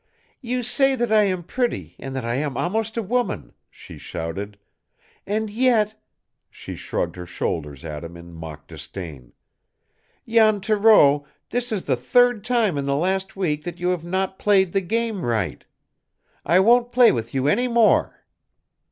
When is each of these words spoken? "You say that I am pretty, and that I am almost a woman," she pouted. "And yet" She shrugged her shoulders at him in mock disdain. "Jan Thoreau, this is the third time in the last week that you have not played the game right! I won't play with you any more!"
"You 0.41 0.63
say 0.63 0.95
that 0.95 1.11
I 1.11 1.25
am 1.25 1.43
pretty, 1.43 1.95
and 1.99 2.15
that 2.15 2.25
I 2.25 2.33
am 2.33 2.57
almost 2.57 2.97
a 2.97 3.03
woman," 3.03 3.53
she 3.69 3.99
pouted. 3.99 4.57
"And 5.27 5.47
yet" 5.51 5.93
She 6.49 6.75
shrugged 6.75 7.15
her 7.17 7.27
shoulders 7.27 7.85
at 7.85 8.03
him 8.03 8.17
in 8.17 8.33
mock 8.33 8.65
disdain. 8.65 9.33
"Jan 10.27 10.59
Thoreau, 10.59 11.27
this 11.51 11.71
is 11.71 11.85
the 11.85 11.95
third 11.95 12.43
time 12.43 12.79
in 12.79 12.85
the 12.85 12.95
last 12.95 13.35
week 13.35 13.63
that 13.63 13.79
you 13.79 13.89
have 13.89 14.03
not 14.03 14.39
played 14.39 14.71
the 14.71 14.81
game 14.81 15.23
right! 15.23 15.63
I 16.43 16.59
won't 16.61 16.91
play 16.91 17.11
with 17.11 17.35
you 17.35 17.45
any 17.47 17.67
more!" 17.67 18.21